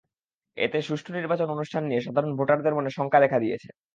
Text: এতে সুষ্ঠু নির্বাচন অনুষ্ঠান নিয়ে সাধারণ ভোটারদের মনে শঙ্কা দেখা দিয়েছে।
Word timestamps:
এতে 0.57 0.77
সুষ্ঠু 0.81 1.09
নির্বাচন 1.13 1.47
অনুষ্ঠান 1.49 1.83
নিয়ে 1.85 2.01
সাধারণ 2.01 2.31
ভোটারদের 2.37 2.77
মনে 2.77 2.89
শঙ্কা 2.97 3.17
দেখা 3.23 3.37
দিয়েছে। 3.43 3.69